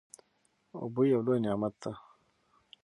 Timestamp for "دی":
1.81-1.91